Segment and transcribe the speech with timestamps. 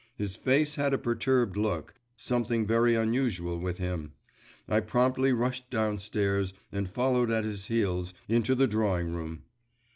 [0.15, 4.13] His face had a perturbed look something very unusual with him.
[4.67, 9.43] I promptly rushed downstairs, and followed at his heels into the drawing room.